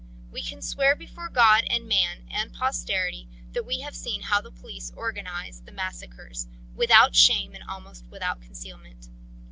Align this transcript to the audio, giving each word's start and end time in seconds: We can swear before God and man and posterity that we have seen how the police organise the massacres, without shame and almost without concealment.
We 0.31 0.41
can 0.41 0.63
swear 0.63 0.95
before 0.95 1.29
God 1.29 1.63
and 1.69 1.87
man 1.87 2.23
and 2.31 2.51
posterity 2.51 3.29
that 3.53 3.67
we 3.67 3.81
have 3.81 3.95
seen 3.95 4.23
how 4.23 4.41
the 4.41 4.49
police 4.49 4.91
organise 4.97 5.59
the 5.59 5.71
massacres, 5.71 6.47
without 6.75 7.15
shame 7.15 7.53
and 7.53 7.63
almost 7.69 8.07
without 8.07 8.41
concealment. 8.41 9.09